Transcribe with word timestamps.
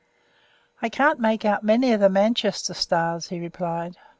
"I 0.81 0.89
can't 0.89 1.19
make 1.19 1.45
out 1.45 1.63
many 1.63 1.91
of 1.93 1.99
the 1.99 2.09
Manchester 2.09 2.73
stars," 2.73 3.27
he 3.27 3.39
replied. 3.39 3.97